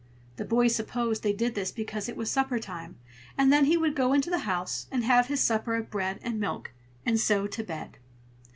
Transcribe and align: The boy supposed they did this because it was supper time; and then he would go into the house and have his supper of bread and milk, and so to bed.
The 0.37 0.45
boy 0.45 0.67
supposed 0.67 1.21
they 1.21 1.31
did 1.31 1.53
this 1.53 1.71
because 1.71 2.09
it 2.09 2.17
was 2.17 2.31
supper 2.31 2.57
time; 2.57 2.97
and 3.37 3.53
then 3.53 3.65
he 3.65 3.77
would 3.77 3.95
go 3.95 4.13
into 4.13 4.31
the 4.31 4.39
house 4.49 4.87
and 4.91 5.03
have 5.03 5.27
his 5.27 5.41
supper 5.41 5.75
of 5.75 5.91
bread 5.91 6.19
and 6.23 6.39
milk, 6.39 6.71
and 7.05 7.19
so 7.19 7.45
to 7.45 7.63
bed. 7.63 7.99